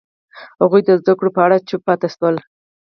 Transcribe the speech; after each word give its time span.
هغوی 0.61 0.81
د 0.85 0.89
زده 1.01 1.13
کړو 1.19 1.29
په 1.35 1.41
اړه 1.45 1.65
چوپ 1.67 1.81
پاتې 1.87 2.07
شول. 2.15 2.35